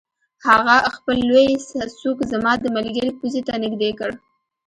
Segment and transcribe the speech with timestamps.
[0.47, 1.47] هغه خپل لوی
[2.01, 4.09] سوک زما د ملګري پوزې ته نږدې کړ